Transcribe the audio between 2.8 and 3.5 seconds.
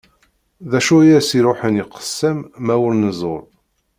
ur neẓẓul?